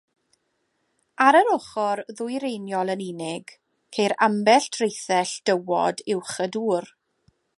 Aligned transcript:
Ar 1.25 1.35
yr 1.39 1.49
ochr 1.55 2.01
ddwyreiniol 2.21 2.93
yn 2.95 3.03
unig, 3.09 3.53
ceir 3.97 4.17
ambell 4.29 4.67
draethell 4.77 5.37
dywod 5.51 6.05
uwch 6.17 6.35
y 6.49 6.51
dŵr. 6.57 6.91